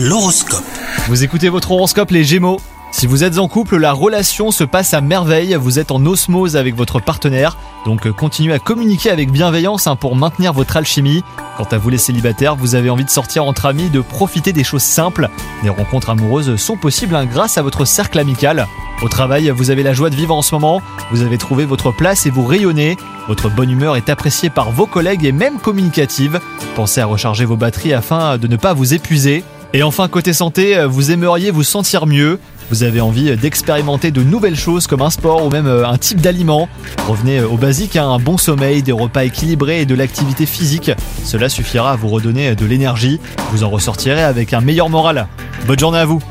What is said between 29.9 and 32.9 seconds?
côté santé, vous aimeriez vous sentir mieux. Vous